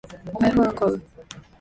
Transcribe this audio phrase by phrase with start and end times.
[0.47, 1.01] iPhone を買う